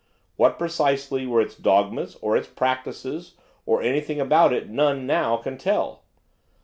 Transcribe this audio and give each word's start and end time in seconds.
What, 0.35 0.57
precisely, 0.57 1.27
were 1.27 1.41
its 1.41 1.53
dogmas, 1.53 2.17
or 2.23 2.35
its 2.35 2.47
practices, 2.47 3.35
or 3.67 3.83
anything 3.83 4.19
about 4.19 4.51
it, 4.51 4.67
none, 4.67 5.05
now, 5.05 5.37
can 5.37 5.59
tell. 5.59 6.01